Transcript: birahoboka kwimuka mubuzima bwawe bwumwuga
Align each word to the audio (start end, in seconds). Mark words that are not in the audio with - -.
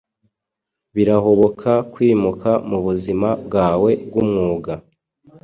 birahoboka 0.95 1.71
kwimuka 1.93 2.51
mubuzima 2.69 3.29
bwawe 3.45 3.91
bwumwuga 4.07 4.73